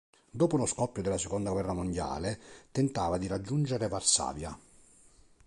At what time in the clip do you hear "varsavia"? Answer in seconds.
3.87-4.57